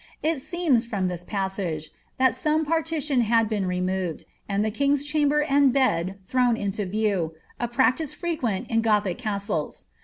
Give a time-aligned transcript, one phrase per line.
[0.23, 5.43] It seems, from this passage, that tome partition had been removed, and the king's chamber
[5.43, 9.85] and bed thrown into view, a practice frequent in gothic castles.